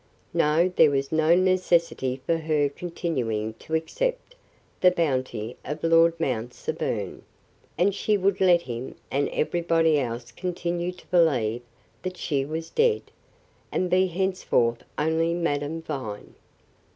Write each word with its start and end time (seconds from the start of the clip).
No, 0.33 0.67
there 0.75 0.89
was 0.89 1.11
no 1.11 1.35
necessity 1.35 2.21
for 2.25 2.37
her 2.37 2.69
continuing 2.69 3.53
to 3.59 3.75
accept 3.75 4.33
the 4.79 4.89
bounty 4.89 5.57
of 5.63 5.83
Lord 5.83 6.19
Mount 6.19 6.55
Severn, 6.55 7.21
and 7.77 7.93
she 7.93 8.17
would 8.17 8.41
let 8.41 8.63
him 8.63 8.95
and 9.11 9.29
everybody 9.29 9.99
else 9.99 10.31
continue 10.31 10.91
to 10.91 11.05
believe 11.11 11.61
that 12.01 12.17
she 12.17 12.43
was 12.45 12.71
dead, 12.71 13.11
and 13.71 13.91
be 13.91 14.07
henceforth 14.07 14.83
only 14.97 15.35
Madame 15.35 15.83
Vine. 15.83 16.33